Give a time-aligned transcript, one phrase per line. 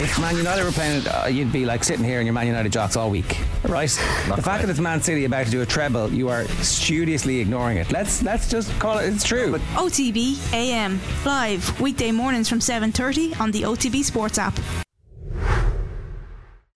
[0.00, 2.72] if Man United were playing, uh, you'd be like sitting here in your Man United
[2.72, 3.90] jocks all week, right?
[4.34, 7.76] the fact that it's Man City about to do a treble, you are studiously ignoring
[7.76, 7.92] it.
[7.92, 9.12] Let's let's just call it.
[9.12, 9.58] It's true.
[9.74, 14.58] OTB AM live weekday mornings from 7:30 on the OTB Sports app.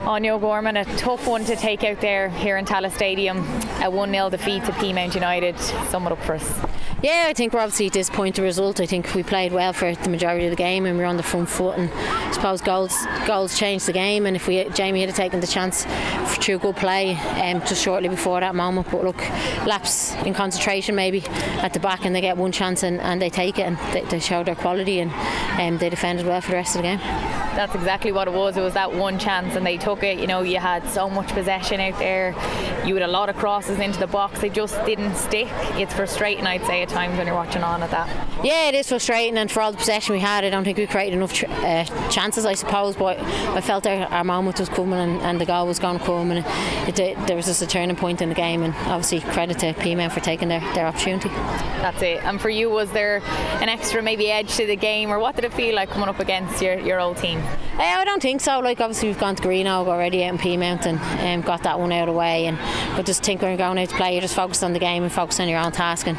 [0.03, 3.39] Aine Gorman, a tough one to take out there here in Tallaght Stadium.
[3.83, 5.59] A 1 0 defeat to Peamount United.
[5.59, 6.61] Sum it up for us.
[7.05, 8.81] Yeah, I think we're obviously disappointed the result.
[8.81, 11.19] I think we played well for the majority of the game and we were on
[11.19, 11.77] the front foot.
[11.77, 12.97] And I suppose goals
[13.27, 14.25] goals changed the game.
[14.25, 15.85] And if we Jamie had taken the chance
[16.39, 19.19] through good play um, just shortly before that moment, but look,
[19.67, 21.23] lapse in concentration maybe
[21.61, 24.01] at the back, and they get one chance and, and they take it and they,
[24.09, 25.13] they show their quality and
[25.61, 26.99] um, they defended well for the rest of the game.
[27.55, 28.57] That's exactly what it was.
[28.57, 30.19] It was that one chance and they took it.
[30.19, 32.35] You know, you had so much possession out there.
[32.85, 34.41] You had a lot of crosses into the box.
[34.41, 35.49] They just didn't stick.
[35.77, 38.09] It's frustrating, I'd say, at times when you're watching on at that.
[38.45, 40.87] Yeah, it is frustrating, and for all the possession we had, I don't think we
[40.87, 42.97] created enough tr- uh, chances, I suppose.
[42.97, 46.05] But I felt our, our moment was coming and, and the goal was going to
[46.05, 46.47] come, and
[46.89, 48.63] it, it, there was just a turning point in the game.
[48.63, 51.29] And obviously, credit to Peamount for taking their, their opportunity.
[51.29, 52.25] That's it.
[52.25, 53.21] And for you, was there
[53.61, 56.21] an extra maybe edge to the game, or what did it feel like coming up
[56.21, 57.41] against your, your old team?
[57.41, 58.61] Uh, I don't think so.
[58.61, 61.91] Like obviously, we've gone to Greenogue already out in Peamount and um, got that one
[61.93, 62.47] out of the way.
[62.47, 62.57] And
[62.97, 65.03] but just think when you're going out to play, you're just focused on the game
[65.03, 66.07] and focused on your own task.
[66.07, 66.17] And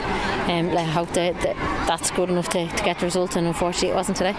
[0.51, 1.55] um, I hope that, that
[1.87, 3.35] that's good enough to, to get the result.
[3.35, 4.35] And unfortunately, it wasn't today.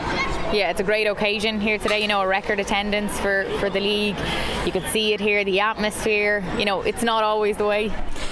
[0.53, 2.01] Yeah, it's a great occasion here today.
[2.01, 4.17] You know, a record attendance for, for the league.
[4.65, 6.45] You could see it here, the atmosphere.
[6.59, 7.87] You know, it's not always the way.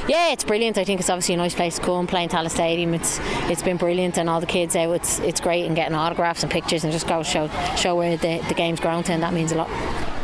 [0.08, 0.78] Yeah, it's brilliant.
[0.78, 2.06] I think it's obviously a nice place to come.
[2.06, 4.92] Playing Tallaght Stadium, it's it's been brilliant, and all the kids out.
[4.92, 8.44] It's it's great and getting autographs and pictures and just go show show where the,
[8.48, 9.70] the game's grown to, and that means a lot.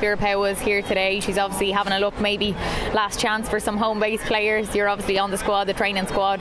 [0.01, 1.21] Vera Pauw was here today.
[1.21, 2.53] She's obviously having a look, maybe
[2.95, 4.75] last chance for some home base players.
[4.75, 6.41] You're obviously on the squad, the training squad,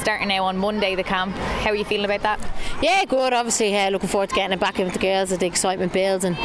[0.00, 1.36] starting now on Monday, the camp.
[1.36, 2.40] How are you feeling about that?
[2.80, 3.34] Yeah, good.
[3.34, 5.92] Obviously, uh, looking forward to getting it back in with the girls as the excitement
[5.92, 6.38] builds and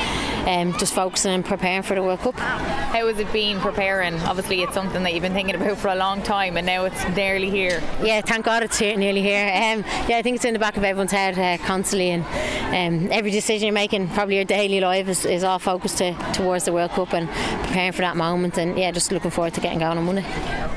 [0.48, 2.38] um, just focusing and preparing for the World Cup.
[2.38, 4.16] How has it been preparing?
[4.22, 7.08] Obviously, it's something that you've been thinking about for a long time, and now it's
[7.10, 7.82] nearly here.
[8.04, 9.48] Yeah, thank God it's here, nearly here.
[9.48, 12.24] Um, yeah, I think it's in the back of everyone's head uh, constantly, and
[12.74, 16.66] um, every decision you're making, probably your daily life, is, is all focused to, towards
[16.66, 17.28] the World Cup and
[17.66, 18.58] preparing for that moment.
[18.58, 20.24] And yeah, just looking forward to getting going on Monday.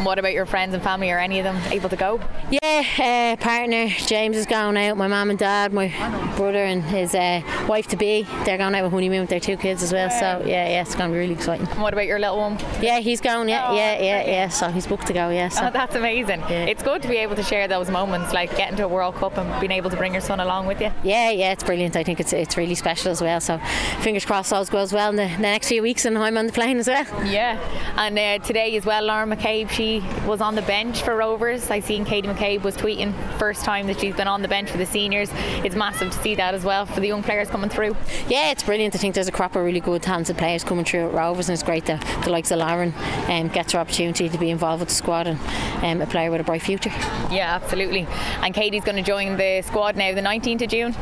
[0.02, 1.10] What about your friends and family?
[1.10, 2.20] Are any of them able to go?
[2.50, 4.96] Yeah, uh, partner James is going out.
[4.96, 5.88] My mum and dad, my
[6.36, 9.60] brother and his uh, wife to be, they're going out with honeymoon with their two
[9.62, 10.10] kids as well.
[10.10, 11.66] So yeah, yeah, it's going to be really exciting.
[11.68, 12.58] And what about your little one?
[12.80, 13.48] Yeah, he's going.
[13.48, 14.48] Yeah, Oh, yeah, yeah, yeah.
[14.48, 15.30] So he's booked to go.
[15.30, 15.48] Yeah.
[15.48, 15.66] So.
[15.66, 16.40] Oh, that's amazing.
[16.40, 16.66] Yeah.
[16.66, 19.36] It's good to be able to share those moments, like getting to a World Cup
[19.38, 20.90] and being able to bring your son along with you.
[21.02, 21.96] Yeah, yeah, it's brilliant.
[21.96, 23.40] I think it's it's really special as well.
[23.40, 23.58] So
[24.00, 26.52] fingers crossed all goes well in the, the next few weeks, and I'm on the
[26.52, 27.04] plane as well.
[27.24, 27.58] Yeah,
[27.96, 31.70] and uh, today as well, Lauren McCabe, she was on the bench for Rovers.
[31.70, 34.78] I seen Katie McCabe was tweeting first time that she's been on the bench for
[34.78, 35.30] the seniors.
[35.64, 37.96] It's massive to see that as well for the young players coming through.
[38.28, 38.94] Yeah, it's brilliant.
[38.94, 41.54] I think there's a crop of really good talented players coming through at Rovers, and
[41.54, 42.94] it's great that the likes of Lauren
[43.28, 45.38] um, gets her opportunity to be involved with the squad and
[45.82, 46.88] um, a player with a bright future.
[47.30, 48.06] Yeah, absolutely.
[48.40, 50.94] And Katie's going to join the squad now, the 19th of June.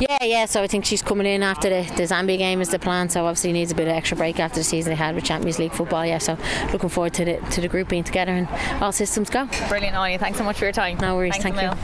[0.00, 0.44] Yeah, yeah.
[0.44, 3.08] So I think she's coming in after the, the Zambia game is the plan.
[3.08, 5.58] So obviously needs a bit of extra break after the season they had with Champions
[5.58, 6.04] League football.
[6.04, 6.36] Yeah, so
[6.72, 9.48] looking forward to the to the group being together and all systems go.
[9.68, 10.18] Brilliant, Aine.
[10.18, 10.98] Thanks so much for your time.
[10.98, 11.32] No worries.
[11.38, 11.82] Thanks Thank a you.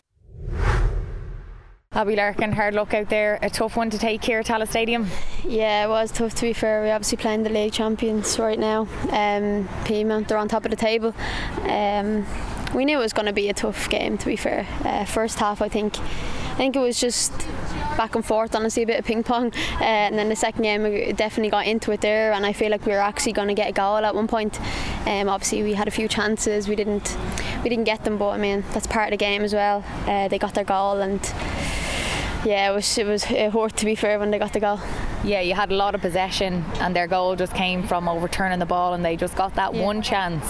[1.95, 3.39] Abbie Larkin, hard luck out there.
[3.41, 5.07] A tough one to take here at Tallaght Stadium.
[5.45, 6.83] Yeah, it was tough to be fair.
[6.83, 8.89] We're obviously playing the league champions right now.
[9.11, 11.15] Um, they're on top of the table.
[11.63, 12.27] Um,
[12.75, 14.19] we knew it was going to be a tough game.
[14.19, 17.31] To be fair, uh, first half I think, I think it was just
[17.97, 18.57] back and forth.
[18.57, 21.65] Honestly, a bit of ping pong, uh, and then the second game we definitely got
[21.65, 22.33] into it there.
[22.33, 24.61] And I feel like we were actually going to get a goal at one point.
[25.07, 26.67] Um, obviously, we had a few chances.
[26.67, 27.17] We didn't,
[27.63, 28.19] we didn't get them.
[28.19, 29.85] But I mean, that's part of the game as well.
[30.09, 31.33] Uh, they got their goal and.
[32.45, 34.79] Yeah, it was it was it hurt to be fair when they got the goal.
[35.25, 38.67] Yeah, you had a lot of possession, and their goal just came from overturning the
[38.67, 39.83] ball, and they just got that Yeah.
[39.83, 40.45] one chance,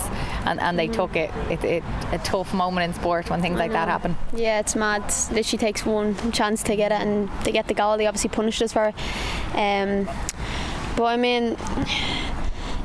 [0.44, 1.30] and, and they took it.
[1.48, 1.84] It, it.
[2.10, 4.16] A tough moment in sport when things like that happen.
[4.34, 5.02] Yeah, it's mad.
[5.30, 7.96] Literally takes one chance to get it, and they get the goal.
[7.96, 8.94] They obviously punished us for it.
[9.54, 10.08] Um,
[10.96, 11.56] but I mean,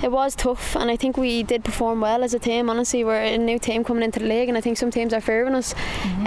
[0.01, 2.69] it was tough, and I think we did perform well as a team.
[2.69, 5.21] Honestly, we're a new team coming into the league, and I think some teams are
[5.21, 5.75] fearing us.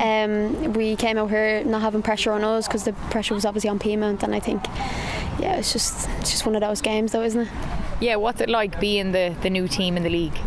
[0.00, 3.70] Um, we came out here not having pressure on us because the pressure was obviously
[3.70, 4.64] on Peamount, and I think,
[5.38, 7.48] yeah, it's just it's just one of those games, though, isn't it?
[8.00, 10.38] Yeah, what's it like being the, the new team in the league?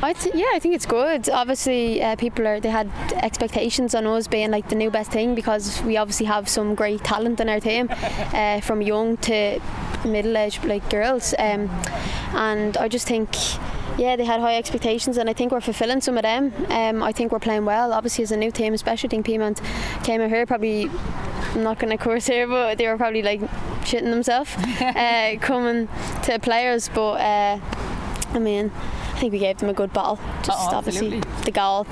[0.00, 1.28] I th- yeah, I think it's good.
[1.28, 5.34] Obviously, uh, people are they had expectations on us being like the new best thing
[5.34, 9.60] because we obviously have some great talent in our team, uh, from young to
[10.04, 11.68] middle-aged like girls, um,
[12.34, 13.28] and I just think.
[13.98, 16.52] Yeah, they had high expectations, and I think we're fulfilling some of them.
[16.68, 17.92] Um, I think we're playing well.
[17.92, 19.60] Obviously, as a new team, especially, I think Peamount
[20.04, 20.88] came here probably
[21.54, 23.40] I'm not going to curse here, but they were probably like
[23.80, 25.88] shitting themselves uh, coming
[26.22, 26.88] to players.
[26.94, 27.60] But uh,
[28.34, 28.70] I mean,
[29.18, 30.16] I think we gave them a good battle.
[30.44, 31.42] Just Oh, obviously absolutely.
[31.44, 31.88] the goal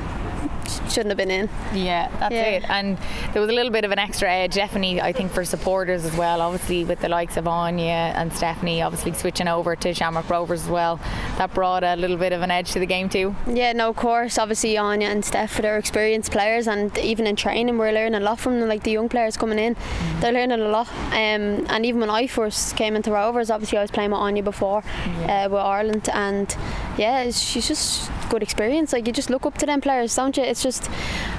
[0.89, 1.49] shouldn't have been in.
[1.75, 2.43] Yeah, that's Yeah.
[2.43, 2.65] it.
[2.71, 2.99] And
[3.33, 6.15] there was a little bit of an extra edge, definitely, I think, for supporters as
[6.17, 6.41] well.
[6.41, 10.69] Obviously, with the likes of Aine and Stephanie, obviously switching over to Shamrock Rovers as
[10.69, 10.99] well,
[11.39, 13.35] that brought a little bit of an edge to the game too.
[13.47, 14.39] Yeah, no, of course.
[14.39, 18.39] Obviously, Aine and Steph, they're experienced players, and even in training, we're learning a lot
[18.39, 18.69] from them.
[18.69, 19.77] Like the young players coming in,
[20.21, 20.89] they're learning a lot.
[21.13, 24.43] Um, and even when I first came into Rovers, obviously I was playing with Aine
[24.45, 24.83] before
[25.29, 26.55] uh, with Ireland, and
[26.99, 28.93] yeah, she's just good experience.
[28.93, 30.43] Like you just look up to them players, don't you?
[30.43, 30.87] It's just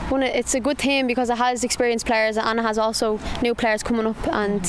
[0.10, 0.24] one.
[0.24, 3.84] It's a good team because it has experienced players, and it has also new players
[3.84, 4.63] coming up, and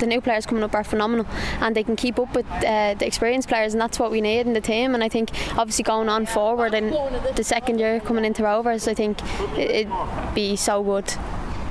[0.00, 1.26] the new players coming up are phenomenal,
[1.60, 4.46] and they can keep up with uh, the experienced players, and that's what we need
[4.46, 4.94] in the team.
[4.94, 6.92] And I think obviously going on forward and
[7.36, 9.18] the second year coming into Rovers, I think
[9.58, 11.12] it- it'd be so good.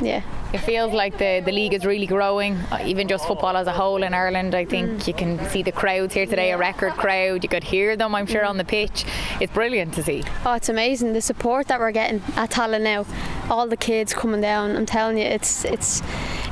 [0.01, 0.22] Yeah.
[0.51, 3.72] It feels like the, the league is really growing, uh, even just football as a
[3.72, 4.56] whole in Ireland.
[4.56, 7.44] I think you can see the crowds here today, a record crowd.
[7.44, 9.06] You could hear them, I'm sure, on the pitch.
[9.40, 10.24] It's brilliant to see.
[10.46, 13.06] Oh, it's amazing the support that we're getting at Tallaght now.
[13.50, 14.75] All the kids coming down.
[14.75, 16.01] I'm telling you, it's it's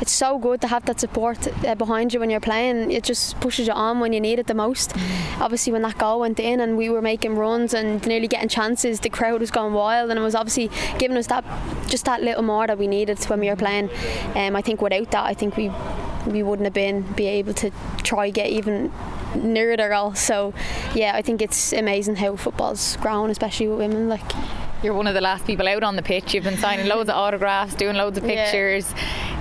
[0.01, 2.91] it's so good to have that support uh, behind you when you're playing.
[2.91, 4.94] It just pushes you on when you need it the most.
[5.39, 8.99] Obviously, when that goal went in and we were making runs and nearly getting chances,
[8.99, 11.44] the crowd was going wild, and it was obviously giving us that
[11.88, 13.89] just that little more that we needed when we were playing.
[14.35, 15.71] Um, I think without that, I think we
[16.25, 17.71] we wouldn't have been be able to
[18.03, 18.91] try get even
[19.35, 20.13] near the goal.
[20.13, 20.53] So
[20.94, 24.09] yeah, I think it's amazing how football's grown, especially with women.
[24.09, 24.31] Like
[24.83, 26.33] You're one of the last people out on the pitch.
[26.33, 28.44] You've been signing loads of autographs, doing loads of Yeah.
[28.44, 28.94] pictures.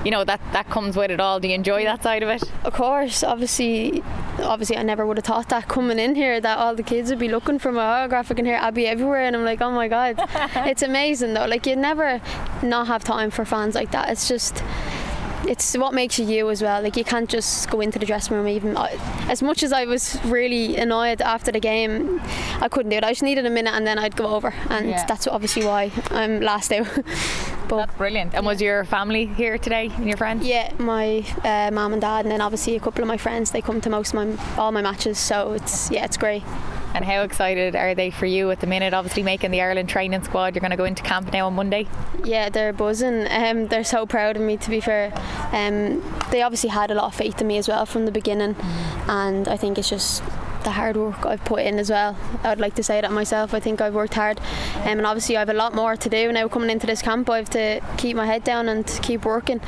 [0.04, 1.40] You know that that comes with it all.
[1.40, 2.42] Do you enjoy that side of it?
[2.64, 4.02] of course, obviously,
[4.42, 7.18] obviously, I never would have thought that coming in here that all the kids would
[7.18, 8.30] be looking for my autograph.
[8.30, 10.16] I can hear Abbie everywhere, and I'm like, oh my god,
[10.66, 11.46] it's amazing though.
[11.46, 12.20] Like you never
[12.62, 14.08] not have time for fans like that.
[14.10, 14.62] It's just.
[15.46, 16.82] It's what makes you you as well.
[16.82, 18.48] Like you can't just go into the dressing room.
[18.48, 18.98] Even I-
[19.28, 22.20] as much as I was really annoyed after the game,
[22.60, 23.04] I couldn't do it.
[23.04, 25.04] I just needed a minute, and then I'd go over, and Yeah.
[25.06, 26.86] that's obviously why I'm last out.
[27.68, 28.34] but That's brilliant.
[28.34, 30.44] And was your family here today and your friends?
[30.46, 33.50] Yeah, my uh, mum and dad, and then obviously a couple of my friends.
[33.52, 36.42] They come to most of my all my matches, so it's yeah, it's great.
[36.96, 38.94] And how excited are they for you at the minute?
[38.94, 40.54] Obviously, making the Ireland training squad.
[40.54, 41.86] You're going to go into camp now on Monday.
[42.24, 43.26] Yeah, they're buzzing.
[43.30, 44.56] Um, they're so proud of me.
[44.56, 45.12] To be fair,
[45.52, 48.56] um, they obviously had a lot of faith in me as well from the beginning,
[49.08, 50.22] and I think it's just
[50.64, 52.16] the hard work I've put in as well.
[52.42, 53.52] I would like to say that myself.
[53.52, 54.40] I think I've worked hard,
[54.76, 57.28] um, and obviously I have a lot more to do now coming into this camp.
[57.28, 59.60] I have to keep my head down and keep working.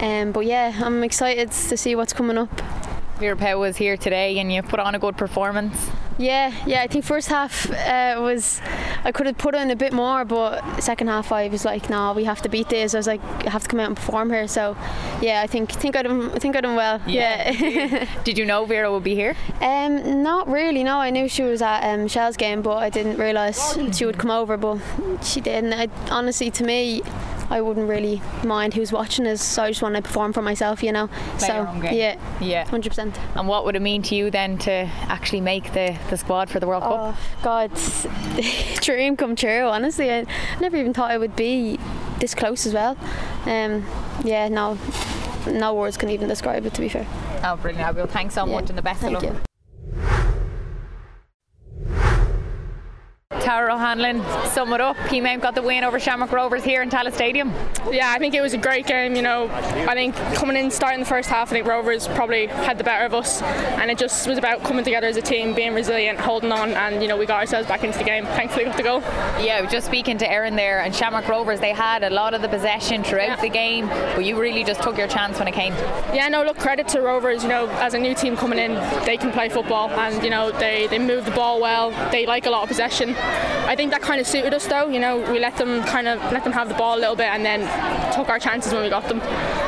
[0.00, 2.60] Um, but yeah, I'm excited to see what's coming up.
[3.20, 5.92] Vera Pauw was here today and you put on a good performance.
[6.18, 6.82] Yeah, yeah.
[6.82, 8.60] I think first half uh, was
[9.04, 12.12] I could have put in a bit more, but second half I was like, no,
[12.12, 12.94] we have to beat this.
[12.94, 14.46] I was like, I have to come out and perform here.
[14.48, 14.76] So,
[15.20, 17.00] yeah, I think think I done I think I done well.
[17.06, 18.06] Yeah.
[18.24, 19.36] Did you know Vera would be here?
[19.60, 20.84] um, not really.
[20.84, 24.18] No, I knew she was at um, Shell's game, but I didn't realise she would
[24.18, 24.56] come over.
[24.56, 24.78] But
[25.22, 25.72] she didn't.
[25.72, 27.02] I, honestly, to me.
[27.50, 30.82] I wouldn't really mind who's watching us, so I just want to perform for myself,
[30.82, 31.08] you know.
[31.38, 31.94] Play so your own game.
[31.94, 32.64] yeah, Yeah.
[32.68, 33.18] hundred percent.
[33.34, 36.60] And what would it mean to you then to actually make the, the squad for
[36.60, 37.14] the World Cup?
[37.14, 37.70] Oh God,
[38.80, 39.64] dream come true.
[39.64, 40.24] Honestly, I
[40.60, 41.78] never even thought I would be
[42.20, 42.96] this close as well.
[43.44, 43.84] Um,
[44.24, 44.78] yeah, no,
[45.46, 46.74] no words can even describe it.
[46.74, 47.06] To be fair.
[47.44, 48.06] Oh, brilliant, Abigail.
[48.06, 48.52] Thanks so Yeah.
[48.60, 49.32] much and the best Thank of luck.
[49.34, 49.40] you.
[53.42, 54.96] Tara O'Hanlon, sum it up.
[55.08, 57.52] Peamount got the win over Shamrock Rovers here in Tallaght Stadium.
[57.90, 59.16] Yeah, I think it was a great game.
[59.16, 62.78] You know, I think coming in, starting the first half, I think Rovers probably had
[62.78, 65.74] the better of us, and it just was about coming together as a team, being
[65.74, 68.24] resilient, holding on, and you know we got ourselves back into the game.
[68.26, 69.00] Thankfully, got the goal.
[69.44, 72.48] Yeah, just speaking to Erin there, and Shamrock Rovers, they had a lot of the
[72.48, 73.36] possession throughout Yeah.
[73.40, 75.72] the game, but you really just took your chance when it came.
[76.14, 77.42] Yeah, no, look, credit to Rovers.
[77.42, 80.52] You know, as a new team coming in, they can play football, and you know
[80.52, 81.90] they they move the ball well.
[82.12, 83.16] They like a lot of possession.
[83.66, 84.88] I think that kind of suited us, though.
[84.88, 87.26] You know, we let them kind of let them have the ball a little bit,
[87.26, 87.60] and then
[88.14, 89.20] took our chances when we got them.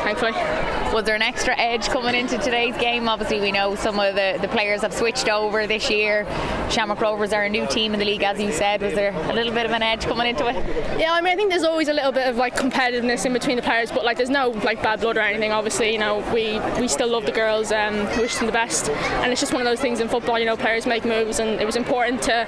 [0.04, 0.83] Thankfully.
[0.94, 3.08] Was there an extra edge coming into today's game?
[3.08, 6.24] Obviously, we know some of the, the players have switched over this year.
[6.70, 8.80] Shamrock Rovers are a new team in the league, as you said.
[8.80, 10.54] Was there a little bit of an edge coming into it?
[10.96, 13.56] Yeah, I mean, I think there's always a little bit of like competitiveness in between
[13.56, 15.50] the players, but like there's no like bad blood or anything.
[15.50, 19.32] Obviously, you know, we we still love the girls and wish them the best, and
[19.32, 20.38] it's just one of those things in football.
[20.38, 22.46] You know, players make moves, and it was important to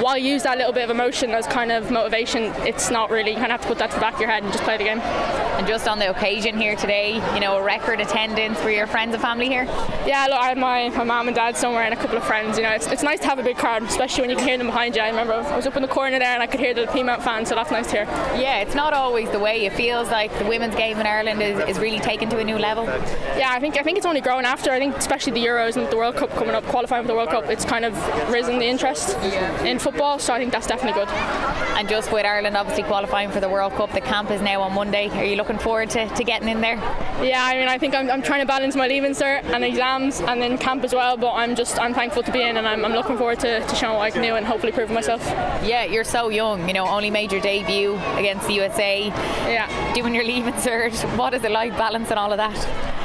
[0.00, 2.44] while you use that little bit of emotion as kind of motivation.
[2.64, 4.30] It's not really you kind of have to put that to the back of your
[4.30, 5.00] head and just play the game.
[5.00, 8.62] And just on the occasion here today, you know, a record record attendance.
[8.62, 9.64] Were your friends and family here?
[10.06, 12.58] Yeah, look, I had my, my mum and dad somewhere and a couple of friends.
[12.58, 14.58] You know, it's, it's nice to have a big crowd, especially when you can hear
[14.58, 15.00] them behind you.
[15.00, 17.22] I remember I was up in the corner there and I could hear the Peamount
[17.22, 18.04] fans, so that's nice to hear.
[18.38, 19.64] Yeah, it's not always the way.
[19.64, 22.58] It feels like the women's game in Ireland is, is really taken to a new
[22.58, 22.84] level.
[22.84, 24.70] Yeah, I think I think it's only growing after.
[24.70, 27.30] I think especially the Euros and the World Cup coming up, qualifying for the World
[27.30, 27.94] Cup, it's kind of
[28.30, 29.16] risen the interest
[29.64, 30.18] in football.
[30.18, 31.08] So I think that's definitely good.
[31.78, 34.74] And just with Ireland obviously qualifying for the World Cup, the camp is now on
[34.74, 35.08] Monday.
[35.10, 36.76] Are you looking forward to, to getting in there?
[37.22, 40.20] Yeah, I mean, I think I'm, I'm trying to balance my leaving cert and exams
[40.20, 41.16] and then camp as well.
[41.16, 43.74] But I'm just I'm thankful to be in, and I'm, I'm looking forward to, to
[43.74, 45.22] showing what I can do and hopefully proving myself.
[45.64, 46.66] Yeah, you're so young.
[46.68, 49.06] You know, only made your debut against the USA.
[49.06, 49.94] Yeah.
[49.94, 50.94] Doing your leaving cert.
[51.16, 52.97] What is it like balancing all of that?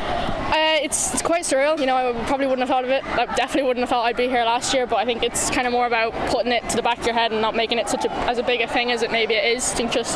[0.54, 1.80] Uh, it's, it's quite surreal.
[1.80, 3.04] You know, I probably wouldn't have thought of it.
[3.18, 4.86] I definitely wouldn't have thought I'd be here last year.
[4.86, 7.16] But I think it's kind of more about putting it to the back of your
[7.16, 9.34] head and not making it such a as a big a thing as it maybe
[9.34, 9.72] it is.
[9.72, 10.14] I think just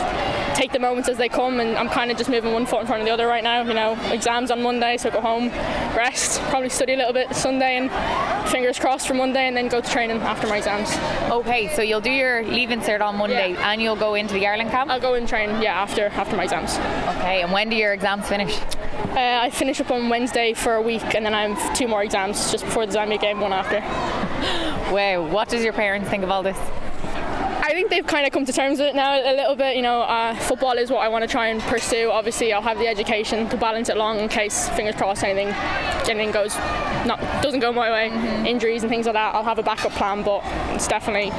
[0.55, 1.59] take the moments as they come.
[1.59, 3.63] And I'm kind of just moving one foot in front of the other right now.
[3.63, 5.49] You know, exams on Monday, so go home,
[5.97, 7.89] rest, probably study a little bit Sunday, and
[8.51, 10.95] fingers crossed for Monday, and then go to training after my exams.
[11.31, 13.71] Okay, so you'll do your leaving cert on Monday, Yeah.
[13.71, 14.91] and you'll go into the Ireland camp.
[14.91, 16.75] I'll go and train, yeah, after after my exams.
[17.17, 18.55] Okay, and when do your exams finish?
[18.97, 22.03] Uh, I finish up on Wednesday for a week, and then I have two more
[22.03, 23.81] exams just before the Zambia game, one after.
[24.87, 26.57] Wow, what does your parents think of all this?
[26.57, 29.75] I think they've kind of come to terms with it now a little bit.
[29.75, 32.09] You know, uh, football is what I want to try and pursue.
[32.09, 35.49] Obviously, I'll have the education to balance it along in case, fingers crossed, anything,
[36.09, 36.55] anything goes
[37.05, 38.07] not doesn't go my way,
[38.49, 39.35] injuries and things like that.
[39.35, 40.43] I'll have a backup plan, but
[40.75, 41.31] it's definitely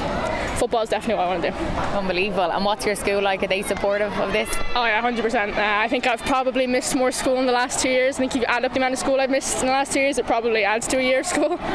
[0.59, 1.55] football is definitely what I want to do.
[1.97, 2.51] Unbelievable.
[2.51, 3.41] And what's your school like?
[3.43, 4.49] Are they supportive of this?
[4.75, 5.57] Oh yeah, hundred percent.
[5.57, 8.15] Uh, I think I've probably missed more school in the last two years.
[8.17, 9.93] I think if you add up the amount of school I've missed in the last
[9.93, 11.57] two years, it probably adds to a year of school.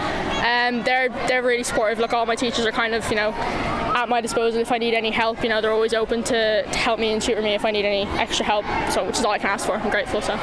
[0.44, 1.98] Um, they're they're really supportive.
[1.98, 4.92] Like all my teachers are kind of you know at my disposal if I need
[4.92, 5.42] any help.
[5.42, 7.86] You know they're always open to, to help me and tutor me if I need
[7.86, 8.66] any extra help.
[8.90, 9.76] So which is all I can ask for.
[9.76, 10.20] I'm grateful.
[10.20, 10.34] So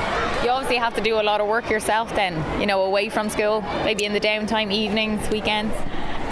[0.44, 3.30] You obviously have to do a lot of work yourself then, you know, away from
[3.30, 5.76] school, maybe in the downtime, evenings, weekends.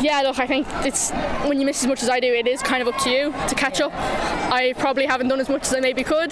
[0.02, 1.12] Yeah, look, I think it's
[1.46, 3.34] when you miss as much as I do, it is kind of up to you
[3.48, 3.92] to catch up.
[3.94, 6.30] I probably haven't done as much as I maybe could,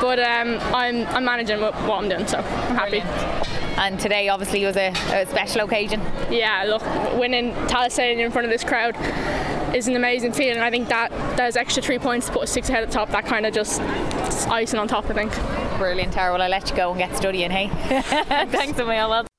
[0.00, 3.00] but um, I'm I'm managing what, what I'm doing, so I'm happy.
[3.80, 6.00] And today obviously was a, a special occasion.
[6.30, 6.82] yeah, look,
[7.18, 8.96] winning Tallaght in front of this crowd
[9.74, 10.60] is an amazing feeling.
[10.60, 13.10] I think that those extra three points to put us six ahead at the top,
[13.10, 13.80] that kind of just
[14.48, 15.06] icing on top.
[15.06, 15.32] I think.
[15.78, 16.32] Brilliant, Tara.
[16.32, 17.68] Well, I'll let you go and get studying, hey?
[18.50, 19.08] Thanks million.
[19.08, 19.29] Well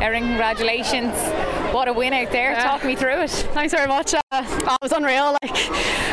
[0.00, 1.12] Erin, congratulations.
[1.72, 2.54] What a win out there.
[2.56, 3.30] Talk me through it.
[3.52, 4.14] Thanks very much.
[4.14, 5.36] Uh, oh, it was unreal.
[5.42, 5.56] Like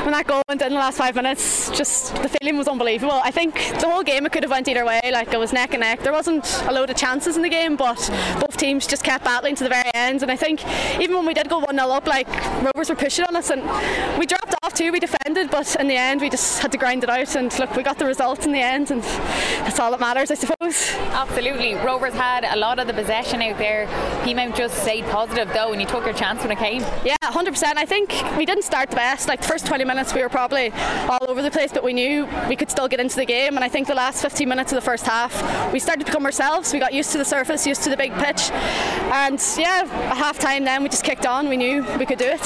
[0.03, 3.21] when that goal went in the last five minutes, just the feeling was unbelievable.
[3.23, 4.99] I think the whole game it could have went either way.
[5.11, 6.01] Like it was neck and neck.
[6.01, 7.95] There wasn't a load of chances in the game, but
[8.41, 10.23] both teams just kept battling to the very end.
[10.23, 10.61] And I think
[10.99, 12.27] even when we did go one 0 up, like
[12.61, 13.61] Rovers were pushing on us, and
[14.19, 14.91] we dropped off too.
[14.91, 17.33] We defended, but in the end we just had to grind it out.
[17.35, 20.35] And look, we got the result in the end, and that's all that matters, I
[20.35, 20.91] suppose.
[21.13, 21.75] Absolutely.
[21.75, 23.87] Rovers had a lot of the possession out there.
[24.23, 26.81] Peamount just stayed positive though, and you took your chance when it came.
[27.03, 27.77] Yeah, 100%.
[27.77, 29.27] I think we didn't start the best.
[29.27, 30.71] Like the first 20 minutes, we were probably
[31.09, 33.55] all over the place, but we knew we could still get into the game.
[33.55, 35.33] And I think the last 15 minutes of the first half,
[35.73, 36.73] we started to become ourselves.
[36.73, 38.51] We got used to the surface, used to the big pitch.
[39.11, 41.49] And yeah, at half time then, we just kicked on.
[41.49, 42.45] We knew we could do it.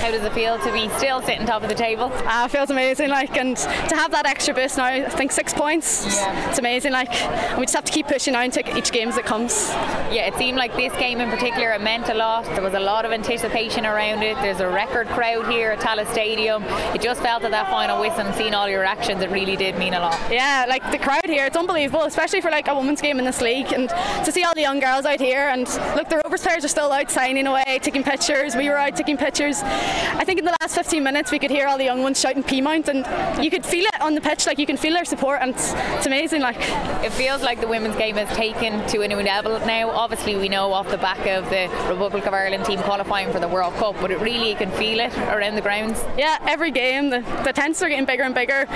[0.00, 2.10] How does it feel to be still sitting top of the table?
[2.14, 3.10] Uh, it feels amazing.
[3.10, 6.06] Like, and to have that extra boost now, I think six points,
[6.48, 6.92] it's amazing.
[6.92, 7.10] Like,
[7.58, 9.68] we just have to keep pushing now and take each game as it comes.
[10.10, 12.39] Yeah, it seemed like this game in particular it meant a lot.
[12.48, 14.36] There was a lot of anticipation around it.
[14.36, 16.62] There's a record crowd here at Tallaght Stadium.
[16.94, 19.78] It just felt at that final whistle and seeing all your actions, it really did
[19.78, 20.18] mean a lot.
[20.30, 23.40] Yeah, like the crowd here, it's unbelievable, especially for like a women's game in this
[23.40, 23.88] league, and
[24.24, 25.48] to see all the young girls out here.
[25.48, 25.66] And
[25.96, 28.56] look, the Rovers players are still out signing away, taking pictures.
[28.56, 29.62] We were out taking pictures.
[29.62, 32.42] I think in the last 15 minutes we could hear all the young ones shouting
[32.42, 34.46] Peamount, and you could feel it on the pitch.
[34.46, 36.40] Like you can feel their support, and it's, it's amazing.
[36.40, 36.56] Like
[37.04, 39.90] It feels like the women's game has taken to a new level now.
[39.90, 43.48] Obviously, we know off the back of the Republic of Ireland team qualifying for the
[43.48, 46.00] World Cup, but it really you can feel it around the grounds.
[46.16, 48.66] yeah, every game the, the tents are getting bigger and bigger.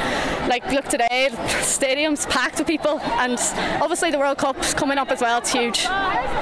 [0.49, 3.39] Like look today, the stadium's packed with people, and
[3.81, 5.39] obviously the World Cup's coming up as well.
[5.39, 5.83] It's huge.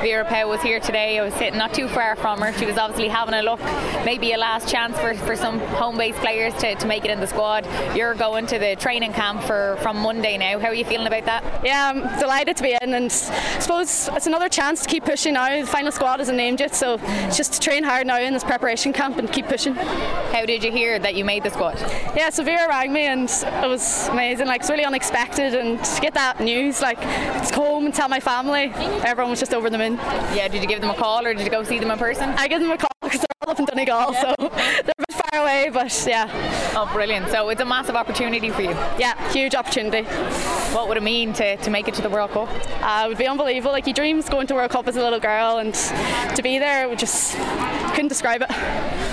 [0.00, 1.18] Vera Pauw was here today.
[1.18, 2.52] I was sitting not too far from her.
[2.54, 3.60] She was obviously having a look,
[4.06, 7.20] maybe a last chance for, for some home based players to, to make it in
[7.20, 7.66] the squad.
[7.94, 10.58] You're going to the training camp for from Monday now.
[10.58, 11.44] How are you feeling about that?
[11.62, 15.34] Yeah, I'm delighted to be in, and I suppose it's another chance to keep pushing
[15.34, 15.60] now.
[15.60, 16.98] The final squad isn't named yet, so
[17.34, 19.74] just to train hard now in this preparation camp and keep pushing.
[19.74, 21.78] How did you hear that you made the squad?
[22.16, 24.46] Yeah, so Vera rang me and it was amazing.
[24.46, 28.20] Like, it's really unexpected, and to get that news, like, to home and tell my
[28.20, 28.72] family,
[29.04, 29.94] everyone was just over the moon.
[30.34, 32.30] Yeah, did you give them a call or did you go see them in person?
[32.30, 35.01] I gave them a call because they're all up in Donegal, so they're
[35.32, 36.28] a bit far far away, but yeah.
[36.76, 37.28] Oh, brilliant.
[37.28, 38.70] So it's a massive opportunity for you.
[38.98, 40.04] Yeah, huge opportunity.
[40.74, 42.48] What would it mean to, to make it to the World Cup?
[42.82, 43.72] Uh, it would be unbelievable.
[43.72, 46.88] Like, you dreams going to World Cup as a little girl, and to be there,
[46.88, 47.36] would just
[47.92, 48.50] couldn't describe it.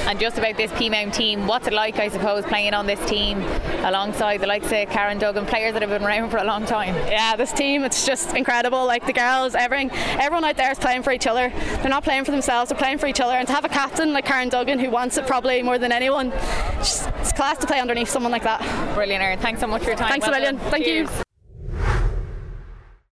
[0.07, 3.41] And just about this Peamount team, what's it like, I suppose, playing on this team
[3.83, 6.95] alongside the likes of Karen Duggan, players that have been around for a long time?
[7.07, 8.85] Yeah, this team, it's just incredible.
[8.85, 11.49] Like the girls, everything, everyone out there is playing for each other.
[11.49, 13.33] They're not playing for themselves, they're playing for each other.
[13.33, 16.31] And to have a captain like Karen Duggan who wants it probably more than anyone,
[16.79, 18.61] it's class to play underneath someone like that.
[18.95, 19.39] Brilliant, Erin.
[19.39, 20.09] Thanks so much for your time.
[20.09, 20.57] Thanks well a million.
[20.57, 20.71] Done.
[20.71, 21.09] Thank Cheers.
[21.09, 21.23] you.